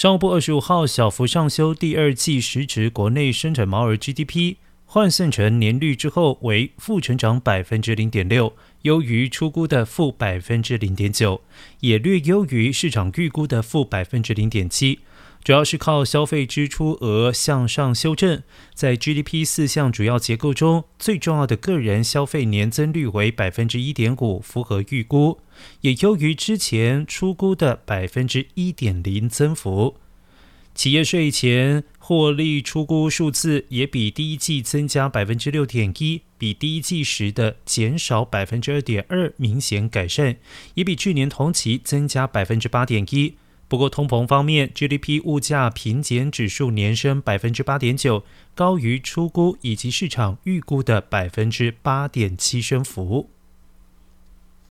[0.00, 11.42] 商务部二十五号小幅上修第二季实值国内生产毛额 GDP，换算成年率之后为负成长百分之零点六，优于出估的负百分之零点九，
[11.80, 15.00] 也略优于市场预估的负百分之零点七。
[15.42, 18.42] 主要是靠消费支出额向上修正，
[18.74, 25.40] 在 GDP 四项主要结构中，最重要的个人消费年增率为百分之一点五，符合预估，
[25.80, 29.96] 也优于之前出估的百分之一点零增幅。
[30.74, 40.36] 企业税前获利出估数字也比第一季增加百分之六点一，比第一季时的减少百分之二点二明显改善，
[40.74, 43.34] 也比去年同期增加百分之八点一。
[43.70, 53.30] 不过，通膨方面，GDP 物价平减指数年升百分之八点九，高于出估以及市场预估的百分之八点七升幅。